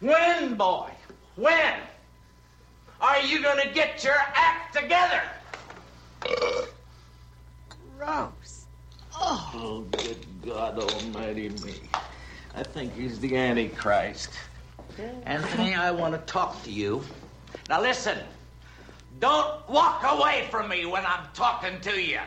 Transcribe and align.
When, 0.00 0.54
boy? 0.56 0.90
When? 1.36 1.74
Are 3.00 3.20
you 3.20 3.42
gonna 3.42 3.72
get 3.72 4.04
your 4.04 4.16
act 4.34 4.74
together? 4.74 5.22
Gross. 7.98 8.66
Oh, 9.18 9.86
good 9.92 10.26
God 10.44 10.78
Almighty 10.78 11.48
me. 11.48 11.74
I 12.54 12.62
think 12.62 12.94
he's 12.94 13.18
the 13.20 13.36
Antichrist. 13.36 14.30
Anthony, 15.24 15.74
I 15.74 15.90
want 15.90 16.14
to 16.14 16.20
talk 16.32 16.62
to 16.64 16.70
you. 16.70 17.02
Now 17.68 17.80
listen, 17.80 18.18
don't 19.18 19.68
walk 19.68 20.02
away 20.04 20.46
from 20.50 20.68
me 20.68 20.86
when 20.86 21.04
I'm 21.04 21.26
talking 21.34 21.80
to 21.80 22.00
you. 22.00 22.20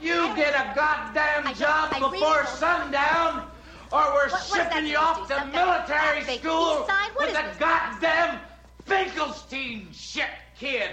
You 0.00 0.34
get 0.36 0.54
a 0.54 0.74
goddamn 0.74 1.54
job 1.54 1.90
before 1.98 2.46
sundown, 2.46 3.47
or 3.92 3.98
we're 4.14 4.28
What- 4.28 4.32
what 4.32 4.42
is 4.42 4.50
that 4.52 4.72
shipping 4.72 4.86
you 4.86 4.96
off 4.96 5.16
to 5.16 5.22
to 5.22 5.28
do? 5.28 5.34
Something 5.34 5.54
about 5.54 5.88
military 5.88 6.20
fake 6.24 6.40
school 6.40 6.76
peace? 6.84 6.86
What 7.14 7.18
with 7.18 7.28
is 7.30 7.36
a 7.38 7.42
this? 7.48 7.56
goddamn 7.58 8.40
Finkelstein 8.84 9.88
shit 9.92 10.30
kid. 10.58 10.90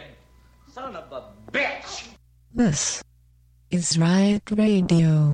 Son 0.74 0.96
of 0.96 1.12
a 1.12 1.24
bitch. 1.52 2.08
This 2.54 3.02
is 3.72 3.98
Riot 3.98 4.44
Radio. 4.52 5.34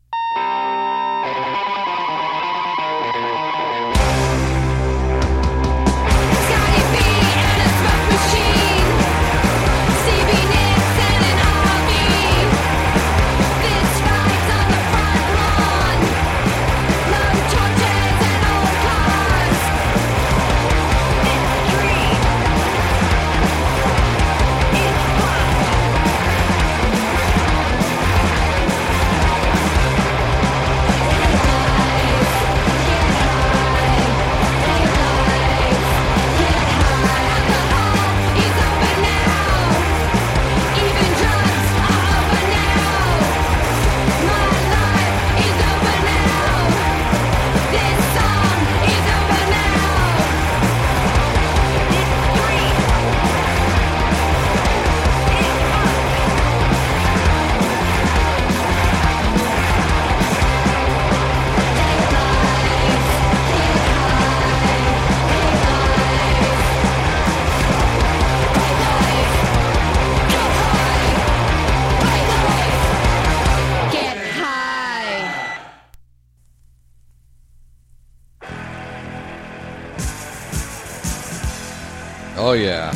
Oh 82.43 82.53
yeah. 82.53 82.89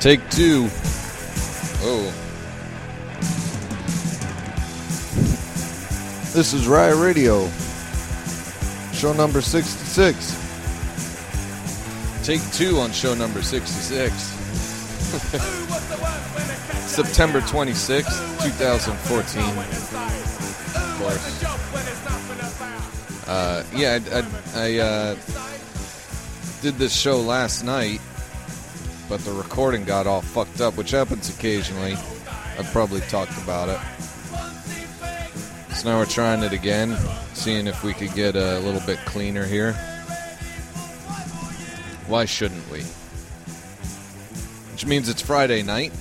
Take 0.00 0.28
two. 0.30 0.68
Oh. 1.80 2.12
This 6.34 6.52
is 6.52 6.66
Riot 6.66 6.96
Radio. 6.96 7.48
Show 8.92 9.12
number 9.12 9.40
66. 9.40 10.34
Take 12.24 12.42
two 12.50 12.78
on 12.78 12.90
show 12.90 13.14
number 13.14 13.42
66. 13.42 14.12
September 16.82 17.40
26th, 17.42 18.42
2014. 18.42 19.42
Of 20.74 20.98
course. 20.98 21.44
Uh, 23.28 23.62
yeah, 23.72 24.00
I, 24.10 24.18
I, 24.18 24.24
I 24.56 24.78
uh, 24.78 25.16
did 26.60 26.74
this 26.74 26.94
show 26.94 27.20
last 27.20 27.62
night, 27.62 28.00
but 29.08 29.20
the 29.20 29.32
recording 29.32 29.84
got 29.84 30.06
all 30.06 30.20
fucked 30.20 30.60
up, 30.60 30.76
which 30.76 30.90
happens 30.90 31.28
occasionally. 31.28 31.92
I've 32.58 32.68
probably 32.72 33.00
talked 33.02 33.36
about 33.42 33.68
it. 33.68 33.78
So 35.74 35.88
now 35.88 35.98
we're 35.98 36.06
trying 36.06 36.42
it 36.42 36.52
again, 36.52 36.96
seeing 37.34 37.68
if 37.68 37.84
we 37.84 37.94
could 37.94 38.12
get 38.14 38.34
a 38.34 38.58
little 38.60 38.80
bit 38.80 38.98
cleaner 39.06 39.44
here. 39.44 39.74
Why 42.08 42.24
shouldn't 42.24 42.68
we? 42.72 42.80
Which 44.72 44.86
means 44.86 45.08
it's 45.08 45.22
Friday 45.22 45.62
night. 45.62 45.92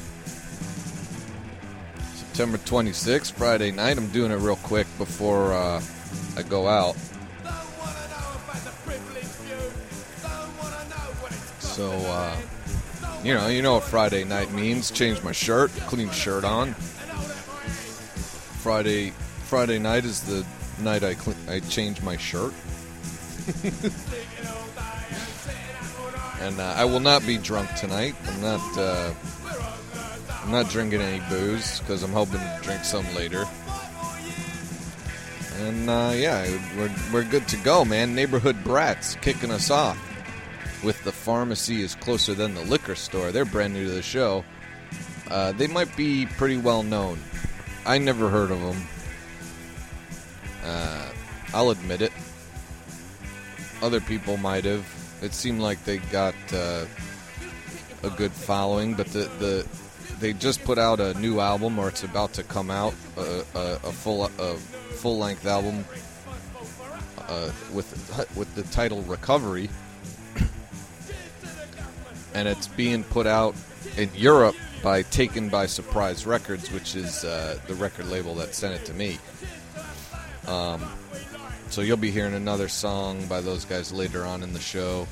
September 2.16 2.57
26th, 2.57 3.34
Friday 3.34 3.72
night. 3.72 3.97
I'm 3.97 4.09
doing 4.09 4.31
it 4.31 4.38
real 4.38 4.56
quick 4.57 4.88
before 4.97 5.53
uh, 5.53 5.81
I 6.35 6.41
go 6.41 6.68
out. 6.68 6.95
So, 11.77 11.91
uh, 11.91 12.35
you 13.23 13.35
know, 13.35 13.47
you 13.49 13.61
know 13.61 13.75
what 13.75 13.83
Friday 13.83 14.23
night 14.23 14.51
means. 14.51 14.89
Change 14.89 15.21
my 15.21 15.31
shirt, 15.31 15.69
clean 15.85 16.09
shirt 16.09 16.43
on. 16.43 16.73
Friday, 18.63 19.11
Friday 19.45 19.77
night 19.77 20.03
is 20.03 20.23
the 20.23 20.43
night 20.81 21.03
I 21.03 21.13
clean, 21.13 21.38
I 21.47 21.59
change 21.59 22.01
my 22.01 22.17
shirt. 22.17 22.51
and 26.41 26.59
uh, 26.59 26.73
I 26.75 26.83
will 26.85 26.99
not 26.99 27.23
be 27.27 27.38
drunk 27.38 27.71
tonight. 27.75 28.15
I'm 28.25 28.41
not. 28.41 28.75
Uh, 28.75 29.13
I'm 30.41 30.49
not 30.49 30.71
drinking 30.71 31.01
any 31.01 31.23
booze 31.29 31.79
because 31.81 32.01
I'm 32.01 32.11
hoping 32.11 32.39
to 32.39 32.59
drink 32.63 32.85
some 32.85 33.05
later. 33.13 33.45
And 35.59 35.88
uh, 35.88 36.13
yeah, 36.15 36.44
we're 36.75 36.89
we're 37.13 37.23
good 37.23 37.47
to 37.49 37.57
go, 37.57 37.85
man. 37.85 38.15
Neighborhood 38.15 38.63
brats 38.63 39.13
kicking 39.17 39.51
us 39.51 39.69
off 39.69 40.16
with 40.83 41.03
the 41.03 41.11
pharmacy 41.11 41.81
is 41.81 41.95
closer 41.95 42.33
than 42.33 42.53
the 42.53 42.61
liquor 42.61 42.95
store. 42.95 43.31
They're 43.31 43.45
brand 43.45 43.73
new 43.73 43.85
to 43.85 43.91
the 43.91 44.01
show. 44.01 44.43
Uh, 45.29 45.51
they 45.53 45.67
might 45.67 45.95
be 45.97 46.25
pretty 46.25 46.57
well 46.57 46.83
known. 46.83 47.19
I 47.85 47.97
never 47.97 48.29
heard 48.29 48.51
of 48.51 48.59
them. 48.61 48.88
Uh, 50.63 51.09
I'll 51.53 51.69
admit 51.69 52.01
it. 52.01 52.11
Other 53.81 54.01
people 54.01 54.38
might 54.38 54.65
have. 54.65 54.85
It 55.21 55.33
seemed 55.33 55.61
like 55.61 55.83
they 55.83 55.97
got 55.97 56.35
uh, 56.53 56.85
a 58.03 58.09
good 58.11 58.31
following, 58.31 58.94
but 58.94 59.07
the, 59.07 59.29
the 59.39 59.67
they 60.19 60.33
just 60.33 60.63
put 60.63 60.77
out 60.77 60.99
a 60.99 61.13
new 61.19 61.39
album, 61.39 61.77
or 61.79 61.88
it's 61.88 62.03
about 62.03 62.33
to 62.33 62.44
come 62.44 62.71
out, 62.71 62.94
a, 63.17 63.44
a, 63.55 63.73
a 63.73 63.91
full 63.91 64.25
a 64.25 64.55
full 64.55 65.17
length 65.17 65.45
album 65.45 65.85
uh, 67.27 67.51
with 67.73 68.29
with 68.35 68.53
the 68.55 68.63
title 68.63 69.01
Recovery 69.03 69.69
and 72.38 72.48
it's 72.48 72.68
being 72.68 73.03
put 73.03 73.25
out 73.25 73.56
in 73.98 74.12
Europe 74.14 74.56
by 74.84 75.02
Taken 75.02 75.50
by 75.50 75.66
Surprise 75.66 76.28
Records, 76.28 76.72
which 76.72 76.96
is 76.96 77.24
uh, 77.24 77.58
the 77.66 77.74
record 77.74 78.06
label 78.09 78.36
that 78.36 78.53
sent 78.53 78.75
it 78.75 78.86
to 78.86 78.94
me. 78.94 79.18
Um, 80.45 80.88
so 81.72 81.81
you'll 81.81 81.98
be 81.98 82.12
hearing 82.12 82.36
another 82.36 82.68
song 82.68 83.25
by 83.25 83.42
those 83.42 83.66
guys 83.66 83.92
later 83.92 84.24
on 84.24 84.44
in 84.44 84.54
the 84.54 84.60
show, 84.60 85.07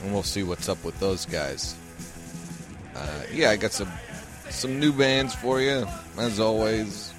and 0.00 0.12
we'll 0.12 0.22
see 0.22 0.44
what's 0.44 0.68
up 0.68 0.82
with 0.84 0.98
those 1.00 1.26
guys. 1.26 1.74
Uh, 2.94 3.22
yeah, 3.32 3.50
I 3.50 3.56
got 3.56 3.72
some 3.72 3.90
some 4.48 4.78
new 4.78 4.92
bands 4.92 5.34
for 5.34 5.60
you, 5.60 5.88
as 6.18 6.38
always. 6.38 7.12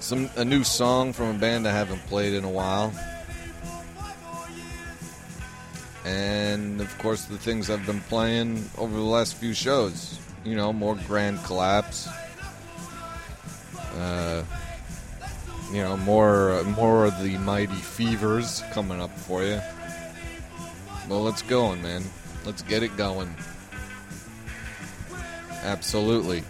Some 0.00 0.28
a 0.34 0.44
new 0.44 0.64
song 0.64 1.12
from 1.12 1.36
a 1.36 1.38
band 1.38 1.68
I 1.68 1.72
haven't 1.72 2.04
played 2.06 2.34
in 2.34 2.42
a 2.42 2.50
while. 2.50 2.92
And 6.10 6.80
of 6.80 6.98
course 6.98 7.24
the 7.26 7.38
things 7.38 7.70
I've 7.70 7.86
been 7.86 8.00
playing 8.00 8.64
over 8.78 8.94
the 8.94 9.02
last 9.02 9.36
few 9.36 9.54
shows. 9.54 10.18
You 10.44 10.56
know, 10.56 10.72
more 10.72 10.96
Grand 11.06 11.42
Collapse. 11.44 12.08
Uh, 13.96 14.42
you 15.72 15.82
know, 15.82 15.96
more 15.98 16.62
more 16.64 17.04
of 17.04 17.22
the 17.22 17.38
Mighty 17.38 17.74
Fevers 17.74 18.62
coming 18.72 19.00
up 19.00 19.16
for 19.16 19.44
you. 19.44 19.60
Well, 21.08 21.22
let's 21.22 21.42
going, 21.42 21.82
man. 21.82 22.02
Let's 22.44 22.62
get 22.62 22.82
it 22.82 22.96
going. 22.96 23.32
Absolutely. 25.62 26.42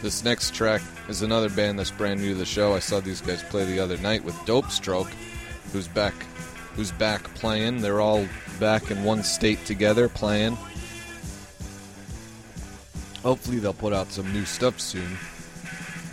This 0.00 0.24
next 0.24 0.54
track 0.54 0.80
is 1.08 1.22
another 1.22 1.50
band 1.50 1.78
that's 1.78 1.90
brand 1.90 2.20
new 2.20 2.30
to 2.30 2.34
the 2.34 2.46
show. 2.46 2.74
I 2.74 2.78
saw 2.78 3.00
these 3.00 3.20
guys 3.20 3.42
play 3.44 3.64
the 3.64 3.80
other 3.80 3.98
night 3.98 4.24
with 4.24 4.36
Dope 4.46 4.70
Stroke 4.70 5.10
who's 5.72 5.88
back 5.88 6.14
who's 6.78 6.92
back 6.92 7.24
playing. 7.34 7.80
They're 7.80 8.00
all 8.00 8.24
back 8.60 8.92
in 8.92 9.02
one 9.02 9.24
state 9.24 9.64
together 9.64 10.08
playing. 10.08 10.56
Hopefully 13.24 13.58
they'll 13.58 13.72
put 13.72 13.92
out 13.92 14.12
some 14.12 14.32
new 14.32 14.44
stuff 14.44 14.78
soon 14.78 15.18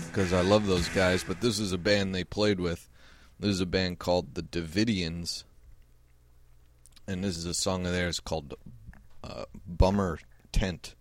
because 0.08 0.34
I 0.34 0.42
love 0.42 0.66
those 0.66 0.90
guys, 0.90 1.24
but 1.24 1.40
this 1.40 1.60
is 1.60 1.72
a 1.72 1.78
band 1.78 2.16
they 2.16 2.24
played 2.24 2.60
with. 2.60 2.90
This 3.40 3.52
is 3.52 3.62
a 3.62 3.68
band 3.68 4.00
called 4.00 4.34
the 4.34 4.42
Davidians. 4.42 5.44
And 7.08 7.24
this 7.24 7.38
is 7.38 7.46
a 7.46 7.54
song 7.54 7.86
of 7.86 7.92
theirs 7.92 8.20
called 8.20 8.56
uh, 9.24 9.46
Bummer 9.68 10.18
Tent. 10.52 10.96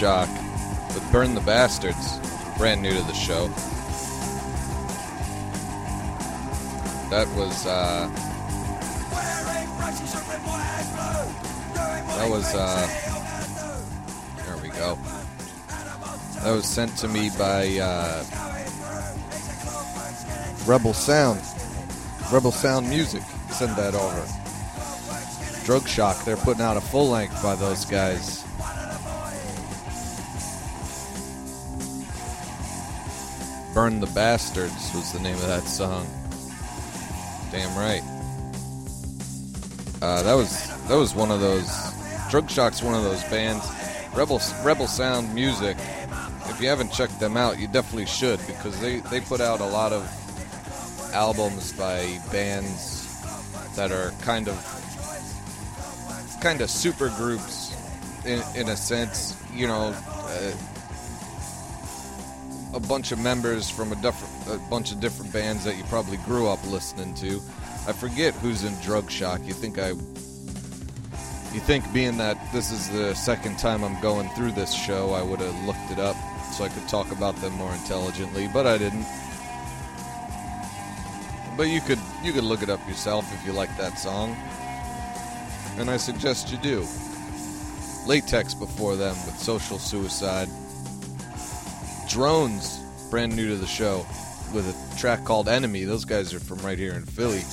Shock 0.00 0.30
with 0.94 1.06
Burn 1.12 1.34
the 1.34 1.42
Bastards. 1.42 2.18
Brand 2.56 2.80
new 2.80 2.88
to 2.88 3.02
the 3.02 3.12
show. 3.12 3.48
That 7.10 7.28
was, 7.36 7.66
uh. 7.66 8.08
That 12.16 12.30
was, 12.30 12.54
uh. 12.54 12.86
There 14.46 14.56
we 14.62 14.70
go. 14.70 14.98
That 16.44 16.52
was 16.52 16.64
sent 16.64 16.96
to 16.96 17.06
me 17.06 17.28
by, 17.38 17.76
uh. 17.78 18.24
Rebel 20.64 20.94
Sound. 20.94 21.42
Rebel 22.32 22.52
Sound 22.52 22.88
Music. 22.88 23.22
Send 23.50 23.76
that 23.76 23.94
over. 23.94 24.26
Drug 25.66 25.86
Shock. 25.86 26.24
They're 26.24 26.38
putting 26.38 26.62
out 26.62 26.78
a 26.78 26.80
full 26.80 27.10
length 27.10 27.42
by 27.42 27.54
those 27.54 27.84
guys. 27.84 28.39
Burn 33.80 33.98
the 33.98 34.08
Bastards 34.08 34.92
was 34.94 35.10
the 35.10 35.20
name 35.20 35.36
of 35.36 35.46
that 35.46 35.62
song. 35.62 36.06
Damn 37.50 37.74
right. 37.78 38.02
Uh, 40.02 40.22
that 40.22 40.34
was 40.34 40.68
that 40.86 40.96
was 40.96 41.14
one 41.14 41.30
of 41.30 41.40
those. 41.40 41.66
Drug 42.28 42.50
Shock's 42.50 42.82
one 42.82 42.94
of 42.94 43.04
those 43.04 43.24
bands. 43.30 43.66
Rebel 44.14 44.38
Rebel 44.62 44.86
Sound 44.86 45.34
Music. 45.34 45.78
If 46.44 46.60
you 46.60 46.68
haven't 46.68 46.92
checked 46.92 47.18
them 47.20 47.38
out, 47.38 47.58
you 47.58 47.68
definitely 47.68 48.04
should 48.04 48.38
because 48.46 48.78
they 48.82 48.98
they 49.00 49.22
put 49.22 49.40
out 49.40 49.60
a 49.60 49.66
lot 49.66 49.94
of 49.94 50.04
albums 51.14 51.72
by 51.72 52.18
bands 52.30 53.18
that 53.76 53.90
are 53.90 54.10
kind 54.20 54.46
of 54.46 54.58
kind 56.42 56.60
of 56.60 56.68
super 56.68 57.08
groups 57.16 57.74
in, 58.26 58.42
in 58.54 58.68
a 58.68 58.76
sense 58.76 59.42
you 59.54 59.66
know 59.66 59.94
uh, 59.96 60.52
a 62.74 62.80
bunch 62.80 63.12
of 63.12 63.18
members 63.18 63.68
from 63.68 63.92
a 63.92 64.14
a 64.48 64.58
bunch 64.70 64.92
of 64.92 65.00
different 65.00 65.32
bands 65.32 65.64
that 65.64 65.76
you 65.76 65.84
probably 65.84 66.16
grew 66.18 66.48
up 66.48 66.64
listening 66.70 67.14
to 67.14 67.40
i 67.86 67.92
forget 67.92 68.34
who's 68.34 68.64
in 68.64 68.74
drug 68.80 69.10
shock 69.10 69.40
you 69.44 69.52
think 69.52 69.78
i 69.78 69.88
you 69.88 71.60
think 71.60 71.84
being 71.92 72.16
that 72.16 72.36
this 72.52 72.70
is 72.70 72.88
the 72.90 73.14
second 73.14 73.58
time 73.58 73.82
i'm 73.82 74.00
going 74.00 74.28
through 74.30 74.52
this 74.52 74.72
show 74.72 75.10
i 75.10 75.22
would 75.22 75.40
have 75.40 75.64
looked 75.64 75.90
it 75.90 75.98
up 75.98 76.16
so 76.52 76.64
i 76.64 76.68
could 76.68 76.88
talk 76.88 77.10
about 77.12 77.34
them 77.36 77.52
more 77.54 77.72
intelligently 77.74 78.48
but 78.52 78.66
i 78.66 78.78
didn't 78.78 79.06
but 81.56 81.64
you 81.64 81.80
could 81.80 81.98
you 82.22 82.32
could 82.32 82.44
look 82.44 82.62
it 82.62 82.70
up 82.70 82.80
yourself 82.88 83.24
if 83.34 83.46
you 83.46 83.52
like 83.52 83.74
that 83.76 83.98
song 83.98 84.36
and 85.78 85.90
I 85.90 85.96
suggest 85.96 86.50
you 86.50 86.58
do. 86.58 86.86
Latex 88.06 88.54
before 88.54 88.96
them 88.96 89.16
with 89.24 89.38
Social 89.38 89.78
Suicide. 89.78 90.48
Drones, 92.10 92.80
brand 93.08 93.36
new 93.36 93.48
to 93.50 93.54
the 93.54 93.68
show, 93.68 94.04
with 94.52 94.66
a 94.66 94.98
track 94.98 95.24
called 95.24 95.48
Enemy. 95.48 95.84
Those 95.84 96.04
guys 96.04 96.34
are 96.34 96.40
from 96.40 96.58
right 96.58 96.76
here 96.76 96.94
in 96.94 97.06
Philly. 97.06 97.44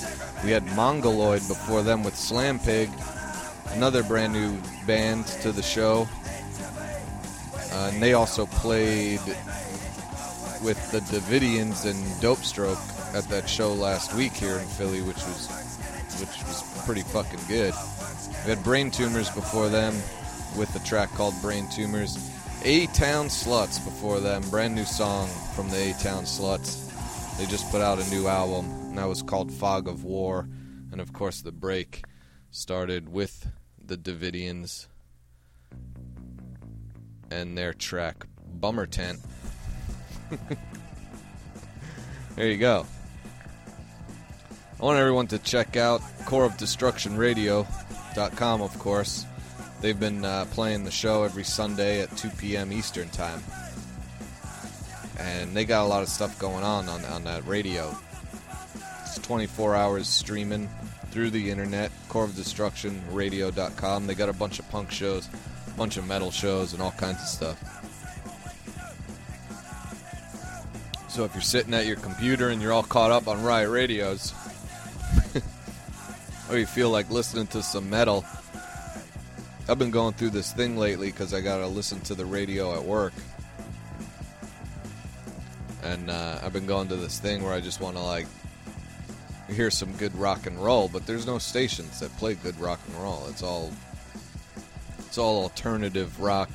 We 0.44 0.50
had 0.50 0.66
Mongoloid 0.74 1.46
before 1.46 1.84
them 1.84 2.02
with 2.02 2.16
Slam 2.16 2.58
Pig, 2.58 2.90
another 3.68 4.02
brand 4.02 4.32
new 4.32 4.58
band 4.84 5.26
to 5.42 5.52
the 5.52 5.62
show. 5.62 6.08
Uh, 7.72 7.90
and 7.92 8.02
they 8.02 8.14
also 8.14 8.46
played 8.46 9.20
with 10.64 10.90
the 10.90 11.02
Davidians 11.02 11.88
and 11.88 12.20
Dope 12.20 12.38
Stroke 12.38 12.80
at 13.14 13.28
that 13.28 13.48
show 13.48 13.72
last 13.72 14.12
week 14.14 14.32
here 14.32 14.56
in 14.56 14.66
Philly, 14.66 15.02
which 15.02 15.18
was 15.18 15.48
which 16.18 16.42
was 16.48 16.84
pretty 16.84 17.02
fucking 17.02 17.38
good. 17.46 17.72
We 18.44 18.50
had 18.50 18.64
Brain 18.64 18.90
Tumors 18.90 19.30
before 19.30 19.68
them 19.68 19.94
with 20.56 20.74
a 20.74 20.84
track 20.84 21.10
called 21.12 21.34
Brain 21.40 21.68
Tumors. 21.70 22.18
A 22.64 22.86
Town 22.88 23.26
Sluts 23.28 23.82
before 23.84 24.18
them, 24.18 24.42
brand 24.50 24.74
new 24.74 24.84
song 24.84 25.28
from 25.54 25.70
the 25.70 25.90
A 25.90 25.92
Town 26.02 26.24
Sluts. 26.24 26.84
They 27.38 27.46
just 27.46 27.70
put 27.70 27.80
out 27.80 28.00
a 28.00 28.10
new 28.10 28.26
album, 28.26 28.68
and 28.88 28.98
that 28.98 29.08
was 29.08 29.22
called 29.22 29.52
Fog 29.52 29.86
of 29.86 30.02
War. 30.02 30.48
And 30.90 31.00
of 31.00 31.12
course, 31.12 31.40
the 31.40 31.52
break 31.52 32.02
started 32.50 33.08
with 33.08 33.48
the 33.82 33.96
Davidians 33.96 34.88
and 37.30 37.56
their 37.56 37.72
track 37.72 38.26
Bummer 38.44 38.86
Tent. 38.86 39.20
there 42.34 42.48
you 42.48 42.58
go. 42.58 42.86
I 44.80 44.84
want 44.84 44.98
everyone 44.98 45.28
to 45.28 45.38
check 45.38 45.76
out 45.76 46.02
Core 46.24 46.44
of 46.44 46.56
Destruction 46.56 47.16
Radio.com, 47.16 48.62
of 48.62 48.76
course. 48.80 49.24
They've 49.80 49.98
been 49.98 50.24
uh, 50.24 50.46
playing 50.50 50.84
the 50.84 50.90
show 50.90 51.22
every 51.22 51.44
Sunday 51.44 52.00
at 52.00 52.16
2 52.16 52.30
p.m. 52.30 52.72
Eastern 52.72 53.08
Time. 53.10 53.42
And 55.18 55.56
they 55.56 55.64
got 55.64 55.84
a 55.84 55.88
lot 55.88 56.02
of 56.02 56.08
stuff 56.08 56.38
going 56.38 56.64
on 56.64 56.88
on, 56.88 57.04
on 57.04 57.24
that 57.24 57.46
radio. 57.46 57.96
It's 59.02 59.18
24 59.18 59.76
hours 59.76 60.08
streaming 60.08 60.68
through 61.10 61.30
the 61.30 61.50
internet, 61.50 61.90
Core 62.08 62.24
of 62.24 62.34
Destruction 62.34 63.00
Radio.com. 63.12 64.06
They 64.06 64.14
got 64.14 64.28
a 64.28 64.32
bunch 64.32 64.58
of 64.58 64.68
punk 64.70 64.90
shows, 64.90 65.28
a 65.66 65.70
bunch 65.70 65.96
of 65.96 66.06
metal 66.06 66.30
shows, 66.30 66.72
and 66.72 66.82
all 66.82 66.92
kinds 66.92 67.20
of 67.20 67.28
stuff. 67.28 67.78
So 71.08 71.24
if 71.24 71.34
you're 71.34 71.42
sitting 71.42 71.74
at 71.74 71.86
your 71.86 71.96
computer 71.96 72.50
and 72.50 72.60
you're 72.60 72.72
all 72.72 72.82
caught 72.82 73.10
up 73.10 73.28
on 73.28 73.42
Riot 73.42 73.70
Radios, 73.70 74.34
or 76.50 76.58
you 76.58 76.66
feel 76.66 76.90
like 76.90 77.10
listening 77.10 77.46
to 77.48 77.62
some 77.62 77.88
metal, 77.88 78.24
I've 79.68 79.78
been 79.78 79.90
going 79.90 80.14
through 80.14 80.30
this 80.30 80.50
thing 80.52 80.78
lately 80.78 81.10
because 81.10 81.34
I 81.34 81.42
gotta 81.42 81.66
listen 81.66 82.00
to 82.02 82.14
the 82.14 82.24
radio 82.24 82.74
at 82.74 82.82
work, 82.82 83.12
and 85.82 86.10
uh, 86.10 86.38
I've 86.42 86.54
been 86.54 86.66
going 86.66 86.88
to 86.88 86.96
this 86.96 87.18
thing 87.18 87.42
where 87.42 87.52
I 87.52 87.60
just 87.60 87.78
want 87.80 87.96
to 87.96 88.02
like 88.02 88.26
hear 89.50 89.70
some 89.70 89.92
good 89.96 90.14
rock 90.14 90.46
and 90.46 90.58
roll, 90.58 90.88
but 90.88 91.06
there's 91.06 91.26
no 91.26 91.38
stations 91.38 92.00
that 92.00 92.14
play 92.16 92.34
good 92.34 92.58
rock 92.58 92.80
and 92.86 92.96
roll. 92.96 93.26
It's 93.28 93.42
all 93.42 93.70
it's 95.00 95.18
all 95.18 95.42
alternative 95.42 96.18
rock 96.18 96.50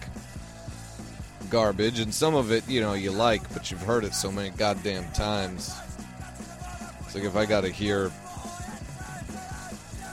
garbage, 1.51 1.99
and 1.99 2.11
some 2.11 2.33
of 2.33 2.51
it, 2.51 2.67
you 2.67 2.81
know, 2.81 2.93
you 2.93 3.11
like, 3.11 3.47
but 3.53 3.69
you've 3.69 3.81
heard 3.83 4.05
it 4.05 4.15
so 4.15 4.31
many 4.31 4.49
goddamn 4.49 5.11
times. 5.11 5.71
It's 7.01 7.13
like 7.13 7.25
if 7.25 7.35
I 7.35 7.45
gotta 7.45 7.69
hear 7.69 8.09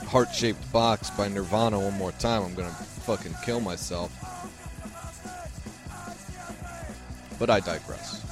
Heart 0.07 0.35
Shaped 0.35 0.71
Box 0.71 1.09
by 1.09 1.29
Nirvana 1.29 1.79
one 1.79 1.97
more 1.97 2.11
time, 2.11 2.43
I'm 2.43 2.53
gonna 2.53 2.75
fucking 3.01 3.35
kill 3.43 3.59
myself. 3.59 4.11
But 7.39 7.49
I 7.49 7.59
digress. 7.59 8.23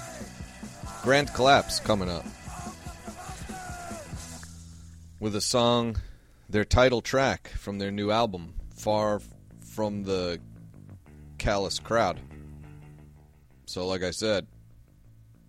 Grand 1.04 1.34
Collapse 1.34 1.80
coming 1.80 2.10
up. 2.10 2.26
With 5.20 5.36
a 5.36 5.42
song, 5.42 5.98
their 6.50 6.66
title 6.66 7.02
track 7.02 7.50
from 7.50 7.80
their 7.80 7.92
new 7.92 8.12
album, 8.12 8.54
Far 8.76 9.22
from 9.60 10.04
the 10.04 10.40
Callous 11.38 11.80
Crowd. 11.80 12.20
So, 13.66 13.86
like 13.88 14.04
I 14.04 14.12
said, 14.12 14.48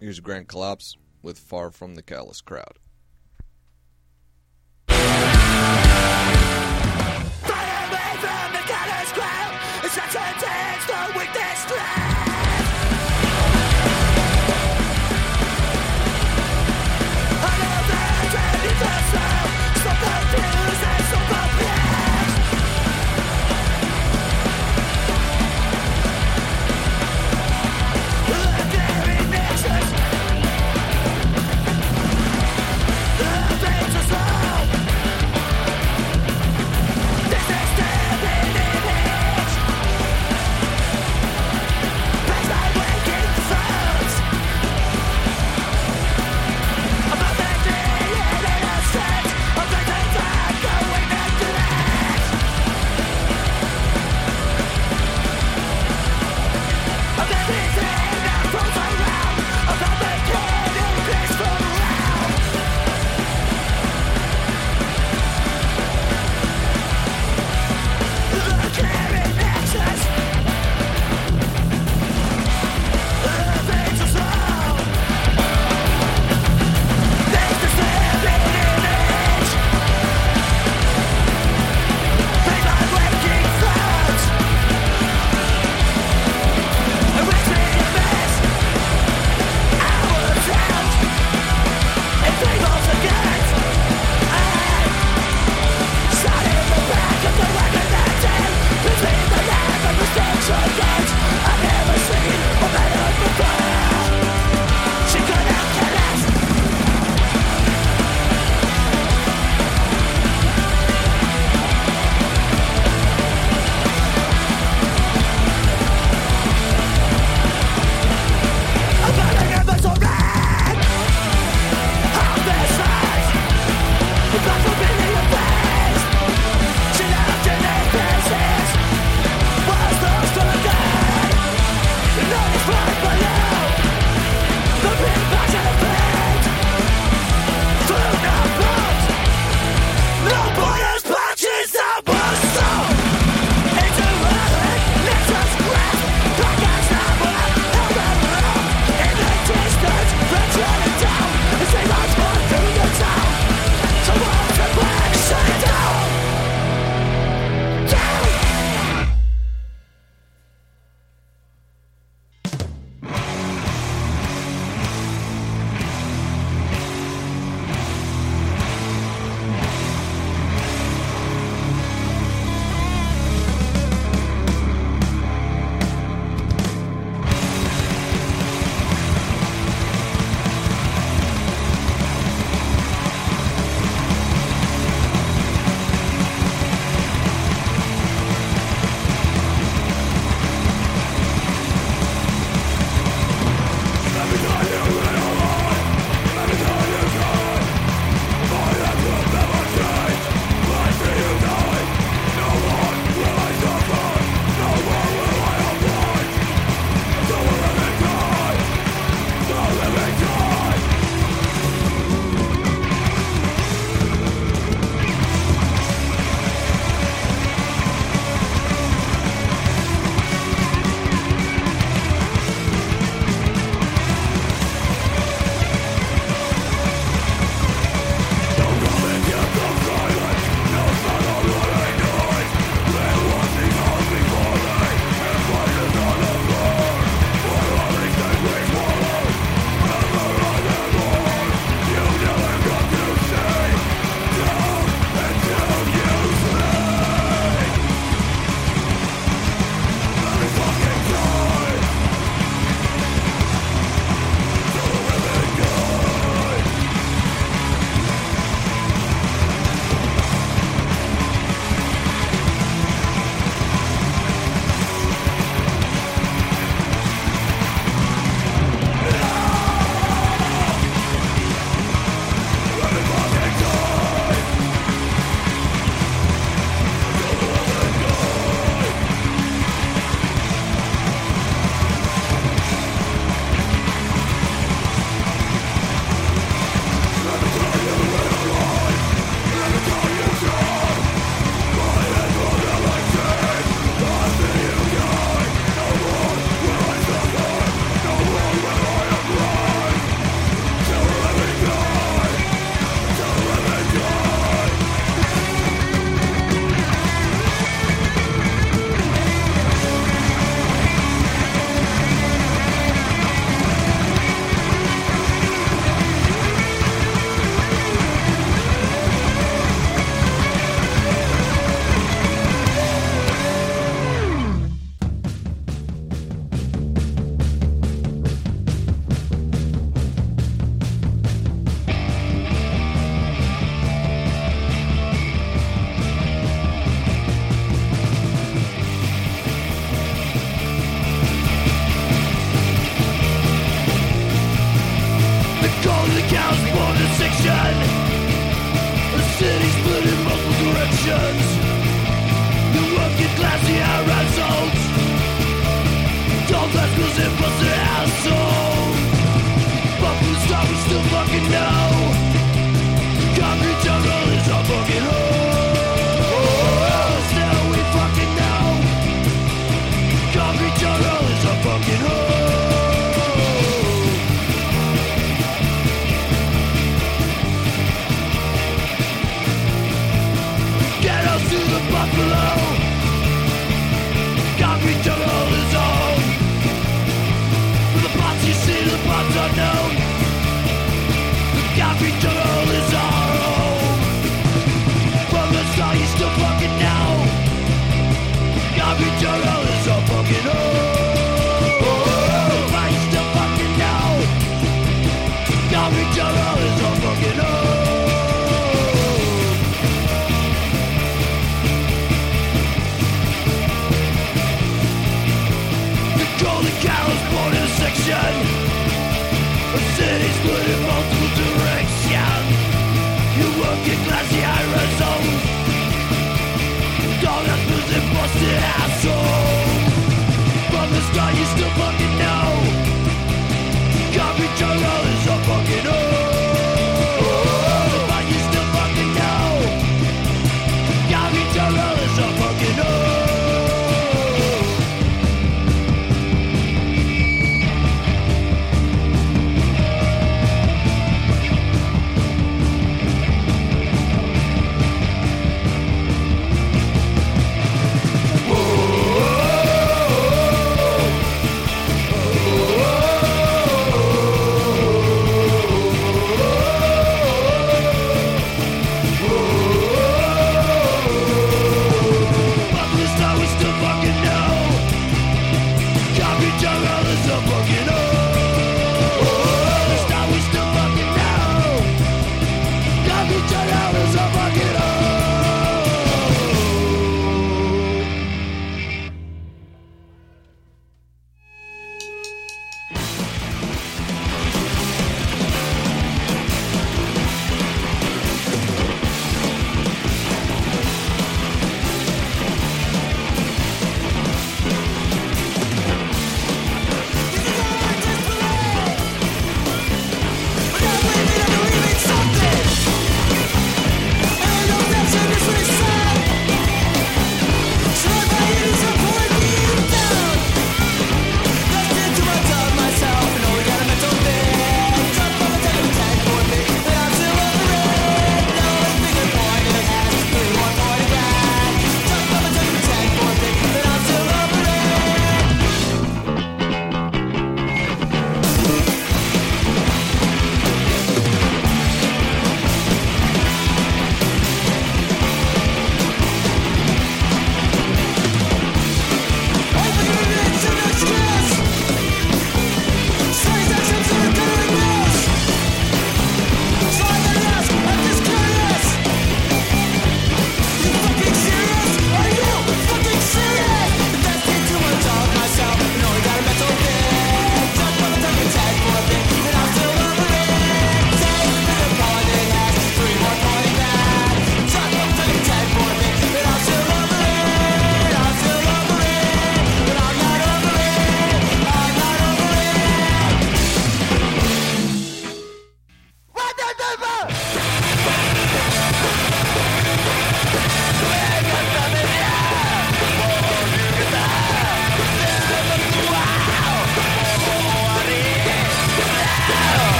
here's 0.00 0.20
Grand 0.20 0.48
Collapse 0.48 0.96
with 1.22 1.38
Far 1.38 1.70
from 1.70 1.94
the 1.94 2.02
Callous 2.02 2.40
Crowd. 2.40 2.78
This 9.94 10.04
is 11.66 12.11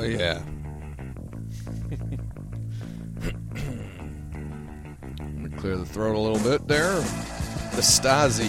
Oh 0.00 0.04
yeah. 0.04 0.42
Let 5.18 5.34
me 5.34 5.50
clear 5.58 5.76
the 5.76 5.84
throat 5.84 6.16
a 6.16 6.18
little 6.18 6.38
bit 6.38 6.66
there. 6.66 6.94
The 7.74 7.82
Stasi 7.82 8.48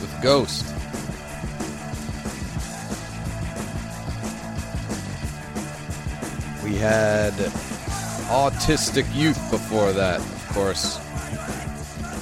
with 0.00 0.16
Ghost. 0.22 0.64
We 6.62 6.76
had 6.76 7.32
Autistic 8.30 9.12
Youth 9.12 9.50
before 9.50 9.92
that, 9.92 10.20
of 10.20 10.48
course, 10.50 10.98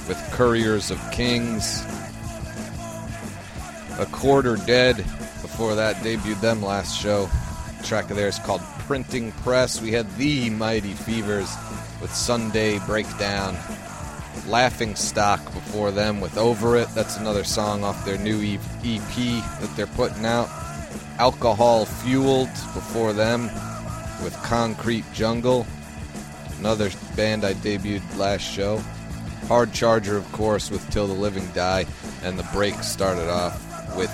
with 0.07 0.17
Couriers 0.31 0.89
of 0.89 0.99
Kings. 1.11 1.83
A 3.99 4.07
Quarter 4.11 4.55
Dead 4.65 4.95
before 5.43 5.75
that 5.75 5.97
debuted 5.97 6.41
them 6.41 6.63
last 6.63 6.99
show 6.99 7.29
track 7.83 8.09
of 8.09 8.15
theirs 8.15 8.39
called 8.39 8.61
Printing 8.79 9.31
Press. 9.31 9.81
We 9.81 9.91
had 9.91 10.09
The 10.15 10.49
Mighty 10.49 10.93
Fevers 10.93 11.53
with 12.01 12.13
Sunday 12.13 12.79
Breakdown. 12.79 13.55
Laughing 14.47 14.95
Stock 14.95 15.43
before 15.53 15.91
them 15.91 16.21
with 16.21 16.37
Over 16.37 16.77
It. 16.77 16.87
That's 16.95 17.17
another 17.17 17.43
song 17.43 17.83
off 17.83 18.05
their 18.05 18.17
new 18.17 18.41
EP 18.41 19.15
that 19.61 19.73
they're 19.75 19.87
putting 19.87 20.25
out. 20.25 20.49
Alcohol 21.19 21.85
Fueled 21.85 22.49
before 22.73 23.13
them 23.13 23.43
with 24.23 24.35
Concrete 24.43 25.05
Jungle. 25.13 25.67
Another 26.59 26.89
band 27.15 27.43
I 27.43 27.53
debuted 27.53 28.17
last 28.17 28.41
show. 28.41 28.81
Hard 29.47 29.73
Charger, 29.73 30.17
of 30.17 30.31
course, 30.31 30.71
with 30.71 30.89
Till 30.89 31.07
the 31.07 31.13
Living 31.13 31.47
Die. 31.53 31.85
And 32.23 32.39
the 32.39 32.47
break 32.53 32.75
started 32.75 33.29
off 33.29 33.61
with 33.95 34.11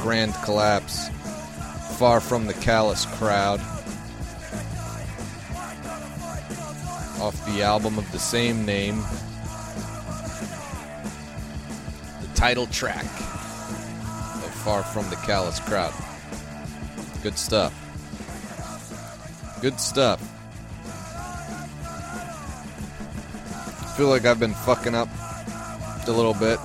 Grand 0.00 0.34
Collapse. 0.42 1.10
Far 1.98 2.20
from 2.20 2.46
the 2.46 2.54
Callous 2.54 3.06
Crowd. 3.06 3.60
Off 7.20 7.40
the 7.46 7.62
album 7.62 7.98
of 7.98 8.10
the 8.10 8.18
same 8.18 8.64
name. 8.64 8.98
The 12.20 12.34
title 12.34 12.66
track 12.66 13.04
of 13.04 14.50
Far 14.64 14.82
from 14.82 15.08
the 15.10 15.16
Callous 15.16 15.60
Crowd. 15.60 15.94
Good 17.22 17.38
stuff. 17.38 17.72
Good 19.60 19.78
stuff. 19.78 20.20
I 23.80 23.96
feel 23.96 24.08
like 24.08 24.24
I've 24.24 24.40
been 24.40 24.54
fucking 24.54 24.94
up 24.94 25.08
a 26.08 26.10
little 26.10 26.34
bit 26.34 26.58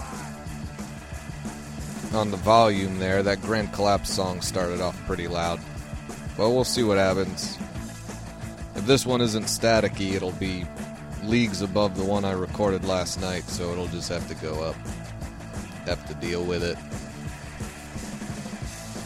on 2.17 2.31
the 2.31 2.37
volume 2.37 2.99
there. 2.99 3.23
That 3.23 3.41
Grand 3.41 3.71
Collapse 3.71 4.09
song 4.09 4.41
started 4.41 4.81
off 4.81 4.99
pretty 5.05 5.27
loud. 5.27 5.61
Well, 6.37 6.53
we'll 6.53 6.65
see 6.65 6.83
what 6.83 6.97
happens. 6.97 7.57
If 8.75 8.85
this 8.85 9.05
one 9.05 9.21
isn't 9.21 9.45
staticky, 9.45 10.13
it'll 10.13 10.33
be 10.33 10.65
leagues 11.23 11.61
above 11.61 11.97
the 11.97 12.03
one 12.03 12.25
I 12.25 12.31
recorded 12.31 12.83
last 12.83 13.21
night, 13.21 13.43
so 13.43 13.71
it'll 13.71 13.87
just 13.87 14.09
have 14.09 14.27
to 14.27 14.35
go 14.35 14.63
up. 14.63 14.75
Have 15.85 16.05
to 16.07 16.13
deal 16.15 16.43
with 16.43 16.63
it. 16.63 16.77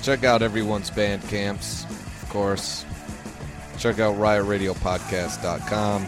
Check 0.03 0.23
out 0.23 0.41
everyone's 0.41 0.89
band 0.89 1.21
camps, 1.29 1.85
of 2.23 2.29
course. 2.29 2.85
Check 3.77 3.99
out 3.99 4.15
riotradiopodcast.com. 4.15 6.07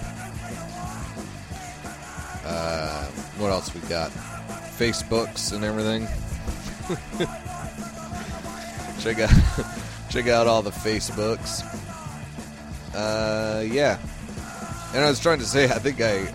Uh, 2.45 3.05
what 3.37 3.49
else 3.49 3.73
we 3.73 3.81
got? 3.81 4.11
Facebooks 4.77 5.53
and 5.53 5.63
everything. 5.63 6.07
check 8.99 9.19
out 9.19 9.29
check 10.09 10.27
out 10.27 10.47
all 10.47 10.61
the 10.61 10.71
Facebooks. 10.71 11.63
Uh, 12.93 13.61
yeah. 13.61 13.99
And 14.93 15.03
I 15.03 15.09
was 15.09 15.19
trying 15.19 15.39
to 15.39 15.45
say, 15.45 15.65
I 15.65 15.79
think 15.79 16.01
I 16.01 16.33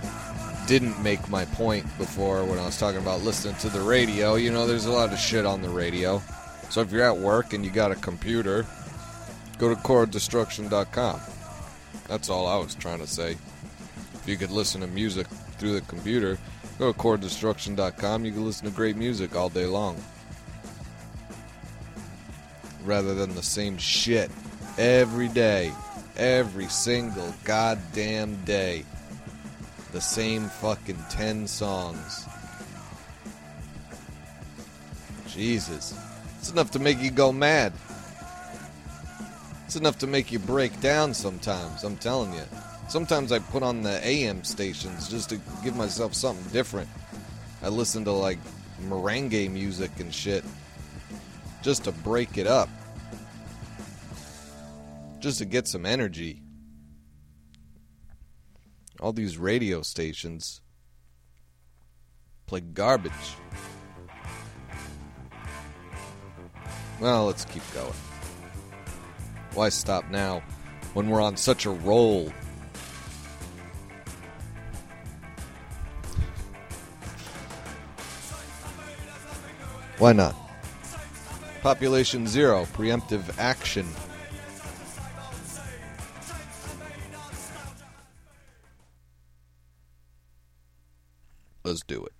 didn't 0.66 1.00
make 1.02 1.28
my 1.28 1.44
point 1.46 1.84
before 1.96 2.44
when 2.44 2.58
I 2.58 2.66
was 2.66 2.78
talking 2.78 3.00
about 3.00 3.22
listening 3.22 3.54
to 3.56 3.68
the 3.68 3.80
radio. 3.80 4.34
You 4.34 4.50
know, 4.50 4.66
there's 4.66 4.86
a 4.86 4.92
lot 4.92 5.12
of 5.12 5.18
shit 5.18 5.46
on 5.46 5.62
the 5.62 5.68
radio. 5.68 6.20
So 6.70 6.80
if 6.80 6.90
you're 6.90 7.04
at 7.04 7.16
work 7.16 7.52
and 7.52 7.64
you 7.64 7.70
got 7.70 7.92
a 7.92 7.94
computer, 7.94 8.66
go 9.58 9.68
to 9.68 9.76
coredestruction.com. 9.76 11.20
That's 12.08 12.30
all 12.30 12.46
I 12.46 12.56
was 12.56 12.74
trying 12.74 12.98
to 12.98 13.06
say. 13.06 13.36
If 14.14 14.24
you 14.26 14.36
could 14.36 14.50
listen 14.50 14.80
to 14.80 14.86
music 14.86 15.26
through 15.58 15.74
the 15.74 15.80
computer, 15.82 16.38
go 16.78 16.92
to 16.92 16.98
coredestruction.com. 16.98 18.24
You 18.24 18.32
can 18.32 18.44
listen 18.44 18.66
to 18.66 18.74
great 18.74 18.96
music 18.96 19.36
all 19.36 19.48
day 19.48 19.66
long. 19.66 20.02
Rather 22.88 23.14
than 23.14 23.34
the 23.34 23.42
same 23.42 23.76
shit 23.76 24.30
every 24.78 25.28
day, 25.28 25.74
every 26.16 26.68
single 26.68 27.34
goddamn 27.44 28.42
day. 28.46 28.82
The 29.92 30.00
same 30.00 30.48
fucking 30.48 30.96
10 31.10 31.46
songs. 31.48 32.24
Jesus. 35.26 35.94
It's 36.38 36.50
enough 36.50 36.70
to 36.70 36.78
make 36.78 36.98
you 36.98 37.10
go 37.10 37.30
mad. 37.30 37.74
It's 39.66 39.76
enough 39.76 39.98
to 39.98 40.06
make 40.06 40.32
you 40.32 40.38
break 40.38 40.80
down 40.80 41.12
sometimes, 41.12 41.84
I'm 41.84 41.98
telling 41.98 42.32
you. 42.32 42.44
Sometimes 42.88 43.32
I 43.32 43.40
put 43.40 43.62
on 43.62 43.82
the 43.82 44.00
AM 44.02 44.44
stations 44.44 45.10
just 45.10 45.28
to 45.28 45.38
give 45.62 45.76
myself 45.76 46.14
something 46.14 46.50
different. 46.54 46.88
I 47.62 47.68
listen 47.68 48.06
to 48.06 48.12
like 48.12 48.38
merengue 48.88 49.50
music 49.50 49.90
and 50.00 50.14
shit 50.14 50.42
just 51.62 51.84
to 51.84 51.92
break 51.92 52.38
it 52.38 52.46
up. 52.46 52.68
Just 55.18 55.38
to 55.38 55.44
get 55.44 55.66
some 55.66 55.84
energy. 55.84 56.42
All 59.00 59.12
these 59.12 59.38
radio 59.38 59.82
stations 59.82 60.60
play 62.46 62.60
garbage. 62.60 63.12
Well, 67.00 67.26
let's 67.26 67.44
keep 67.44 67.62
going. 67.74 67.92
Why 69.54 69.68
stop 69.68 70.10
now 70.10 70.42
when 70.94 71.10
we're 71.10 71.20
on 71.20 71.36
such 71.36 71.66
a 71.66 71.70
roll? 71.70 72.32
Why 79.98 80.12
not? 80.12 80.47
Population 81.68 82.26
zero, 82.26 82.64
preemptive 82.72 83.22
action. 83.38 83.86
Let's 91.64 91.82
do 91.82 92.06
it. 92.06 92.17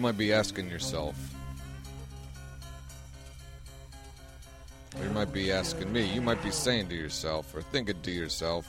Might 0.00 0.18
be 0.18 0.32
asking 0.32 0.68
yourself. 0.68 1.14
You 5.02 5.10
might 5.10 5.32
be 5.32 5.52
asking 5.52 5.92
me. 5.92 6.04
You 6.12 6.20
might 6.20 6.42
be 6.42 6.50
saying 6.50 6.88
to 6.88 6.96
yourself 6.96 7.54
or 7.54 7.62
thinking 7.62 8.00
to 8.02 8.10
yourself, 8.10 8.66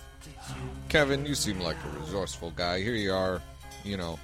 Kevin, 0.90 1.26
you 1.26 1.34
seem 1.34 1.60
like 1.60 1.78
a 1.84 2.00
resourceful 2.00 2.52
guy. 2.52 2.82
Here 2.82 2.94
you 2.94 3.12
are, 3.12 3.42
you 3.84 3.98
know, 3.98 4.20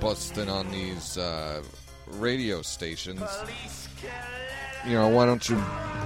busting 0.00 0.48
on 0.48 0.70
these 0.70 1.18
uh, 1.18 1.62
radio 2.06 2.62
stations. 2.62 3.22
You 4.86 4.92
know, 4.92 5.08
why 5.08 5.26
don't 5.26 5.48
you 5.48 5.60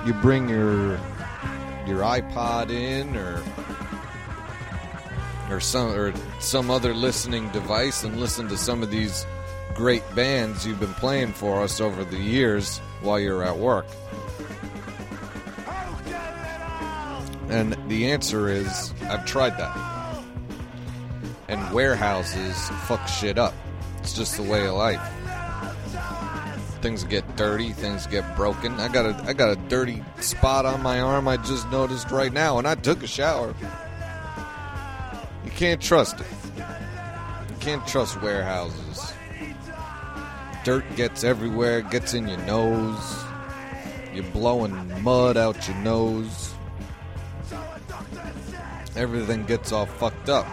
you 0.07 0.15
bring 0.15 0.49
your 0.49 0.93
your 1.87 2.01
iPod 2.01 2.71
in 2.71 3.15
or 3.17 3.43
or 5.51 5.61
some 5.61 5.91
or 5.91 6.15
some 6.41 6.71
other 6.71 6.95
listening 6.95 7.51
device 7.51 8.05
and 8.05 8.19
listen 8.19 8.49
to 8.49 8.57
some 8.57 8.83
of 8.83 8.91
these 8.91 9.27
great 9.83 10.15
bands 10.15 10.65
you've 10.65 10.79
been 10.79 10.95
playing 10.95 11.33
for 11.33 11.61
us 11.61 11.81
over 11.81 12.05
the 12.05 12.17
years 12.17 12.79
while 13.01 13.19
you're 13.19 13.43
at 13.43 13.59
work. 13.59 13.85
And 17.49 17.77
the 17.89 18.09
answer 18.09 18.49
is 18.49 18.95
I've 19.11 19.27
tried 19.27 19.59
that. 19.59 19.77
And 21.49 21.61
warehouses 21.75 22.57
fuck 22.87 23.09
shit 23.09 23.39
up. 23.39 23.55
It's 23.99 24.13
just 24.13 24.37
the 24.37 24.45
way 24.45 24.65
of 24.69 24.75
life. 24.75 25.03
Things 26.81 27.03
get 27.03 27.35
dirty, 27.35 27.73
things 27.73 28.07
get 28.07 28.37
broken. 28.37 28.75
I 28.75 28.87
got 28.87 29.05
a 29.05 29.25
I 29.27 29.33
got 29.33 29.51
a 29.51 29.57
dirty 29.69 30.05
spot 30.21 30.65
on 30.65 30.81
my 30.81 31.01
arm 31.01 31.27
I 31.27 31.39
just 31.39 31.69
noticed 31.73 32.13
right 32.13 32.33
now 32.33 32.59
and 32.59 32.69
I 32.69 32.77
took 32.77 33.03
a 33.03 33.09
shower. 33.09 33.53
You 35.45 35.51
can't 35.51 35.83
trust 35.83 36.21
it. 36.21 36.27
You 36.57 37.57
can't 37.59 37.85
trust 37.85 38.23
warehouses. 38.23 38.82
Dirt 40.65 40.85
gets 40.95 41.25
everywhere, 41.25 41.81
gets 41.81 42.15
in 42.15 42.29
your 42.29 42.39
nose. 42.39 43.25
You're 44.15 44.25
blowing 44.25 45.03
mud 45.03 45.37
out 45.37 45.67
your 45.67 45.77
nose. 45.79 46.55
Everything 48.95 49.45
gets 49.45 49.73
all 49.73 49.87
fucked 49.87 50.29
up. 50.29 50.47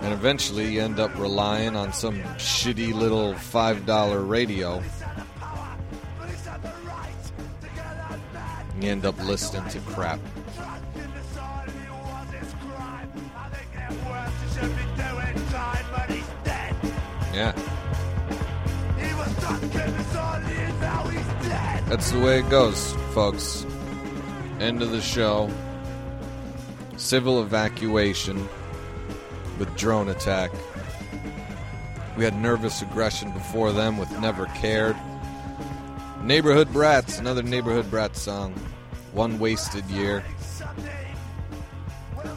And 0.00 0.14
eventually 0.14 0.72
you 0.72 0.80
end 0.80 0.98
up 0.98 1.14
relying 1.18 1.76
on 1.76 1.92
some 1.92 2.22
shitty 2.38 2.94
little 2.94 3.34
$5 3.34 4.28
radio. 4.28 4.82
You 8.80 8.88
end 8.88 9.04
up 9.04 9.18
listening 9.24 9.68
to 9.70 9.80
crap. 9.80 10.20
Yeah. 17.34 17.79
That's 21.88 22.10
the 22.12 22.20
way 22.20 22.38
it 22.38 22.48
goes, 22.48 22.92
folks. 23.12 23.66
End 24.60 24.82
of 24.82 24.90
the 24.90 25.00
show. 25.00 25.50
Civil 26.96 27.42
evacuation 27.42 28.48
with 29.58 29.74
drone 29.76 30.08
attack. 30.08 30.50
We 32.16 32.24
had 32.24 32.36
nervous 32.36 32.82
aggression 32.82 33.32
before 33.32 33.72
them 33.72 33.98
with 33.98 34.10
Never 34.20 34.46
Cared. 34.46 34.96
Neighborhood 36.22 36.72
Brats, 36.72 37.18
another 37.18 37.42
Neighborhood 37.42 37.90
Brats 37.90 38.20
song. 38.20 38.52
One 39.12 39.38
Wasted 39.38 39.84
Year. 39.86 40.22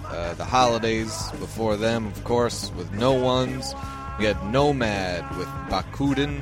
Uh, 0.05 0.33
the 0.35 0.45
holidays 0.45 1.31
before 1.39 1.75
them, 1.75 2.07
of 2.07 2.23
course, 2.23 2.71
with 2.77 2.91
No 2.93 3.13
Ones. 3.13 3.75
We 4.19 4.25
had 4.25 4.43
Nomad 4.51 5.37
with 5.37 5.47
Bakuden. 5.69 6.41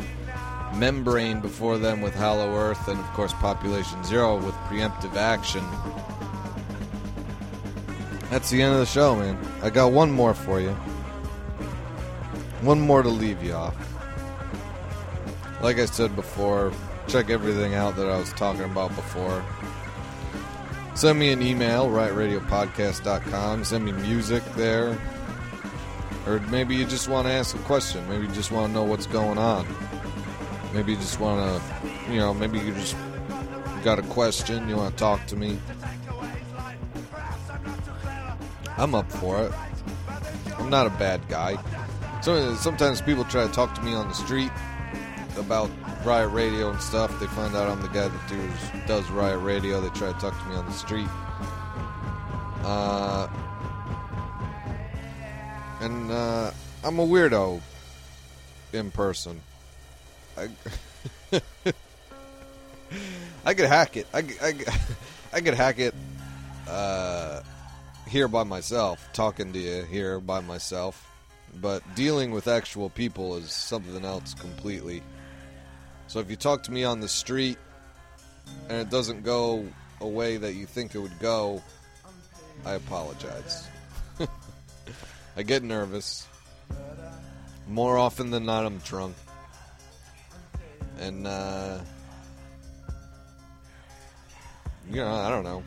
Membrane 0.75 1.41
before 1.41 1.77
them 1.77 2.01
with 2.01 2.15
Hollow 2.15 2.55
Earth. 2.55 2.87
And, 2.87 2.99
of 2.99 3.05
course, 3.13 3.33
Population 3.33 4.03
Zero 4.03 4.37
with 4.37 4.55
Preemptive 4.67 5.15
Action. 5.15 5.65
That's 8.29 8.49
the 8.49 8.61
end 8.61 8.73
of 8.73 8.79
the 8.79 8.85
show, 8.85 9.15
man. 9.15 9.37
I 9.61 9.69
got 9.69 9.91
one 9.91 10.11
more 10.11 10.33
for 10.33 10.61
you. 10.61 10.71
One 12.61 12.79
more 12.79 13.03
to 13.03 13.09
leave 13.09 13.43
you 13.43 13.53
off. 13.53 13.75
Like 15.61 15.77
I 15.79 15.85
said 15.85 16.15
before, 16.15 16.71
check 17.07 17.29
everything 17.29 17.75
out 17.75 17.95
that 17.97 18.07
I 18.07 18.17
was 18.17 18.31
talking 18.33 18.63
about 18.63 18.95
before. 18.95 19.43
Send 20.95 21.19
me 21.19 21.31
an 21.31 21.41
email, 21.41 21.87
riotradiopodcast.com. 21.87 23.65
Send 23.65 23.85
me 23.85 23.91
music 23.91 24.43
there. 24.55 24.97
Or 26.27 26.39
maybe 26.51 26.75
you 26.75 26.85
just 26.85 27.09
want 27.09 27.27
to 27.27 27.33
ask 27.33 27.55
a 27.55 27.59
question. 27.59 28.07
Maybe 28.07 28.27
you 28.27 28.31
just 28.31 28.51
want 28.51 28.67
to 28.67 28.73
know 28.73 28.83
what's 28.83 29.07
going 29.07 29.37
on. 29.37 29.65
Maybe 30.73 30.93
you 30.93 30.97
just 30.97 31.19
want 31.19 31.61
to, 31.61 32.11
you 32.11 32.19
know, 32.19 32.33
maybe 32.33 32.59
you 32.59 32.73
just 32.73 32.95
got 33.83 33.99
a 33.99 34.03
question, 34.03 34.69
you 34.69 34.77
want 34.77 34.95
to 34.95 34.99
talk 34.99 35.25
to 35.27 35.35
me. 35.35 35.59
I'm 38.77 38.95
up 38.95 39.11
for 39.11 39.43
it. 39.43 39.51
I'm 40.57 40.69
not 40.69 40.87
a 40.87 40.91
bad 40.91 41.27
guy. 41.27 41.57
So 42.21 42.55
sometimes 42.55 43.01
people 43.01 43.23
try 43.25 43.45
to 43.45 43.51
talk 43.51 43.75
to 43.75 43.81
me 43.81 43.93
on 43.93 44.07
the 44.07 44.13
street 44.13 44.51
about 45.37 45.69
Riot 46.05 46.31
Radio 46.31 46.71
and 46.71 46.81
stuff. 46.81 47.19
They 47.19 47.27
find 47.27 47.55
out 47.55 47.67
I'm 47.67 47.81
the 47.81 47.87
guy 47.89 48.07
that 48.07 48.29
does, 48.29 48.87
does 48.87 49.11
Riot 49.11 49.41
Radio. 49.41 49.81
They 49.81 49.89
try 49.89 50.13
to 50.13 50.19
talk 50.19 50.39
to 50.41 50.49
me 50.49 50.55
on 50.55 50.65
the 50.65 50.71
street. 50.71 51.07
Uh, 52.63 53.27
and 55.81 56.11
uh, 56.11 56.51
I'm 56.83 56.99
a 56.99 57.05
weirdo 57.05 57.61
in 58.73 58.91
person. 58.91 59.41
I, 63.45 63.53
could 63.53 63.67
hack 63.67 63.97
it. 63.97 64.07
I, 64.13 64.19
I, 64.41 64.53
I 65.33 65.41
could 65.41 65.53
hack 65.53 65.79
it 65.79 65.95
uh, 66.67 67.41
here 68.07 68.27
by 68.27 68.43
myself, 68.43 69.07
talking 69.13 69.53
to 69.53 69.59
you 69.59 69.83
here 69.83 70.19
by 70.19 70.41
myself. 70.41 71.07
But 71.59 71.83
dealing 71.95 72.31
with 72.31 72.47
actual 72.47 72.89
people 72.89 73.35
is 73.35 73.51
something 73.51 74.05
else 74.05 74.33
completely. 74.33 75.03
So 76.07 76.19
if 76.19 76.29
you 76.29 76.35
talk 76.35 76.63
to 76.63 76.71
me 76.71 76.83
on 76.83 76.99
the 76.99 77.07
street 77.07 77.57
and 78.69 78.79
it 78.79 78.89
doesn't 78.89 79.23
go 79.23 79.65
a 79.99 80.07
way 80.07 80.37
that 80.37 80.53
you 80.53 80.65
think 80.65 80.95
it 80.95 80.99
would 80.99 81.19
go, 81.19 81.61
I 82.65 82.73
apologize. 82.73 83.67
I 85.37 85.43
get 85.43 85.63
nervous. 85.63 86.27
More 87.67 87.97
often 87.97 88.31
than 88.31 88.45
not, 88.45 88.65
I'm 88.65 88.79
drunk. 88.79 89.15
And, 91.01 91.25
uh, 91.25 91.79
you 94.87 94.97
know, 94.97 95.11
I 95.11 95.29
don't 95.29 95.43
know. 95.43 95.63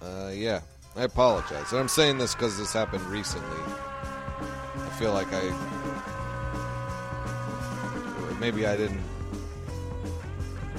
Uh, 0.00 0.30
yeah, 0.30 0.60
I 0.94 1.02
apologize. 1.02 1.72
And 1.72 1.80
I'm 1.80 1.88
saying 1.88 2.18
this 2.18 2.36
because 2.36 2.56
this 2.56 2.72
happened 2.72 3.04
recently. 3.06 3.58
I 4.76 4.88
feel 4.90 5.12
like 5.12 5.26
I. 5.32 5.42
Maybe 8.38 8.64
I 8.64 8.76
didn't 8.76 9.02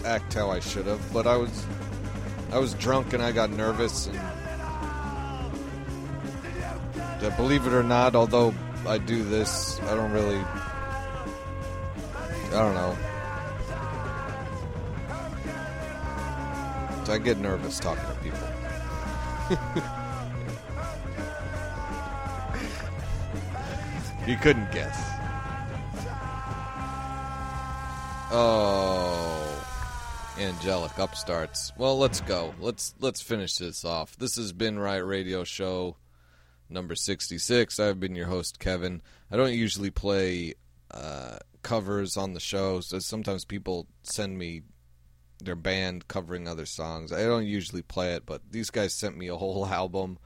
act 0.05 0.33
how 0.33 0.51
I 0.51 0.61
should 0.61 0.85
have, 0.85 1.01
but 1.11 1.27
I 1.27 1.35
was. 1.35 1.65
I 2.53 2.59
was 2.59 2.73
drunk 2.75 3.11
and 3.11 3.21
I 3.21 3.33
got 3.33 3.49
nervous. 3.49 4.07
And 4.07 4.17
believe 7.37 7.65
it 7.67 7.73
or 7.73 7.83
not, 7.83 8.15
although 8.15 8.53
I 8.85 8.97
do 8.97 9.23
this, 9.23 9.79
I 9.81 9.95
don't 9.95 10.11
really. 10.11 10.39
I 12.47 12.51
don't 12.51 12.73
know. 12.73 12.97
I 17.09 17.17
get 17.17 17.37
nervous 17.37 17.79
talking 17.79 18.03
to 18.03 18.15
people. 18.15 18.37
you 24.27 24.35
couldn't 24.37 24.69
guess. 24.71 25.17
Oh, 28.29 29.65
angelic 30.37 30.97
upstarts. 30.97 31.71
Well, 31.77 31.97
let's 31.97 32.19
go. 32.21 32.53
Let's 32.59 32.93
let's 32.99 33.21
finish 33.21 33.55
this 33.55 33.85
off. 33.85 34.17
This 34.17 34.35
has 34.35 34.51
been 34.51 34.77
Riot 34.77 35.05
Radio 35.05 35.45
Show 35.45 35.95
number 36.69 36.95
sixty-six. 36.95 37.79
I've 37.79 37.99
been 37.99 38.15
your 38.15 38.27
host, 38.27 38.59
Kevin. 38.59 39.01
I 39.31 39.37
don't 39.37 39.53
usually 39.53 39.91
play 39.91 40.55
uh, 40.91 41.37
covers 41.61 42.17
on 42.17 42.33
the 42.33 42.39
show, 42.39 42.79
so 42.79 42.99
sometimes 42.99 43.45
people 43.45 43.87
send 44.03 44.37
me 44.37 44.61
their 45.39 45.55
band 45.55 46.07
covering 46.07 46.47
other 46.47 46.65
songs. 46.65 47.11
I 47.11 47.23
don't 47.23 47.45
usually 47.45 47.81
play 47.81 48.13
it, 48.13 48.25
but 48.25 48.41
these 48.51 48.69
guys 48.69 48.93
sent 48.93 49.17
me 49.17 49.27
a 49.27 49.35
whole 49.35 49.65
album. 49.81 50.17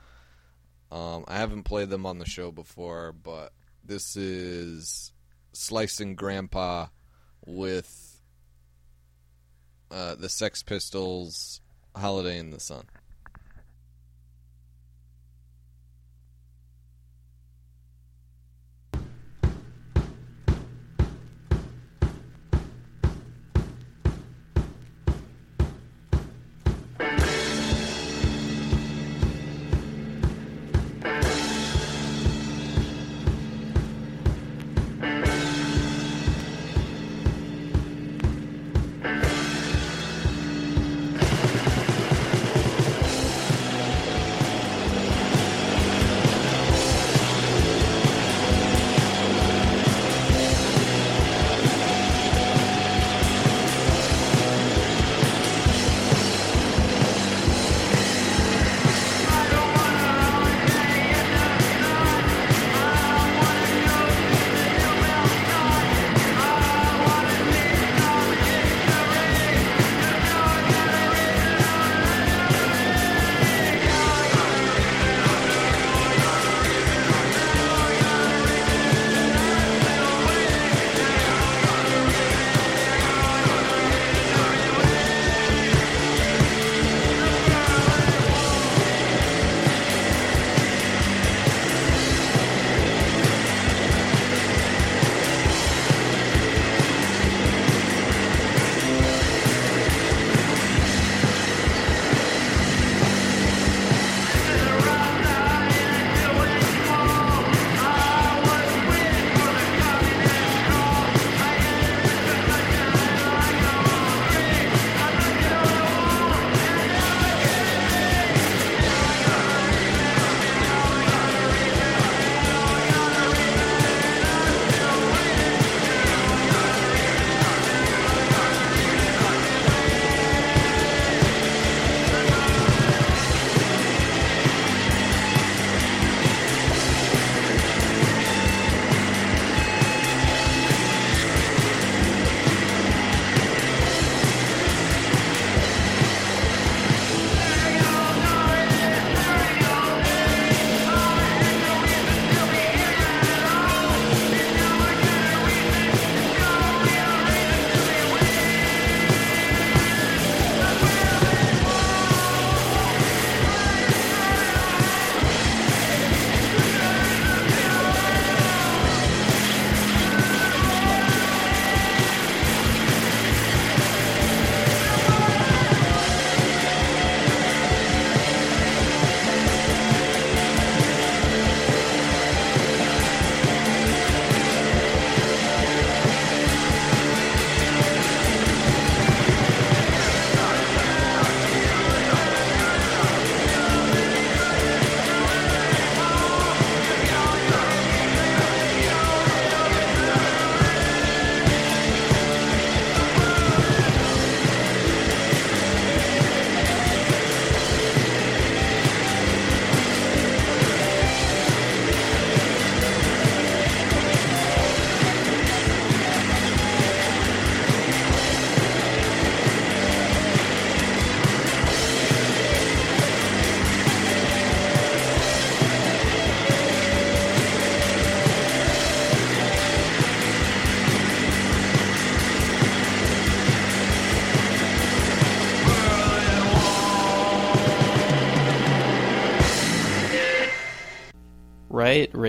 Um, 0.92 1.24
I 1.28 1.38
haven't 1.38 1.64
played 1.64 1.90
them 1.90 2.06
on 2.06 2.20
the 2.20 2.26
show 2.26 2.52
before, 2.52 3.14
but 3.14 3.54
this 3.84 4.16
is 4.16 5.14
Slicing 5.54 6.16
Grandpa 6.16 6.88
with 7.46 8.22
uh, 9.90 10.16
the 10.16 10.30
Sex 10.30 10.64
Pistols' 10.64 11.62
Holiday 11.96 12.38
in 12.38 12.52
the 12.52 12.60
Sun. 12.60 12.86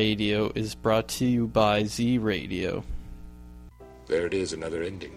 Radio 0.03 0.51
is 0.57 0.75
brought 0.75 1.07
to 1.07 1.25
you 1.25 1.47
by 1.47 1.85
Z 1.85 2.19
Radio. 2.19 2.83
There 4.09 4.27
it 4.27 4.35
is, 4.35 4.53
another 4.53 4.83
ending. 4.83 5.15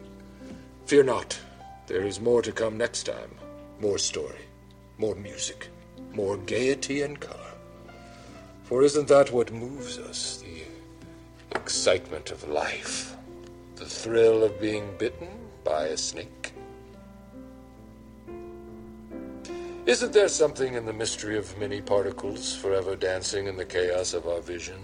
Fear 0.85 1.05
not. 1.05 1.39
There 1.87 2.03
is 2.03 2.21
more 2.21 2.43
to 2.43 2.51
come 2.51 2.77
next 2.77 3.07
time. 3.07 3.31
More 3.79 3.97
story, 3.97 4.45
more 4.99 5.15
music, 5.15 5.69
more 6.13 6.37
gaiety 6.37 7.01
and 7.01 7.19
color. 7.19 7.51
For 8.65 8.83
isn't 8.83 9.07
that 9.07 9.31
what 9.31 9.51
moves 9.51 9.97
us? 9.97 10.43
The 10.43 11.57
excitement 11.57 12.29
of 12.29 12.47
life, 12.47 13.15
the 13.77 13.87
thrill 13.87 14.43
of 14.43 14.61
being 14.61 14.87
bitten 14.99 15.29
by 15.63 15.85
a 15.85 15.97
snake? 15.97 16.53
Isn't 19.85 20.13
there 20.13 20.27
something 20.27 20.73
in 20.73 20.85
the 20.85 20.93
mystery 20.93 21.37
of 21.37 21.57
many 21.59 21.79
particles 21.79 22.55
forever 22.55 22.95
dancing 22.95 23.45
in 23.45 23.55
the 23.55 23.65
chaos 23.65 24.15
of 24.15 24.27
our 24.27 24.41
vision? 24.41 24.79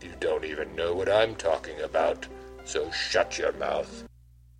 You 0.00 0.12
don't 0.18 0.46
even 0.46 0.74
know 0.74 0.94
what 0.94 1.10
I'm 1.10 1.36
talking 1.36 1.78
about, 1.82 2.26
so 2.64 2.90
shut 2.90 3.38
your 3.38 3.52
mouth 3.52 4.09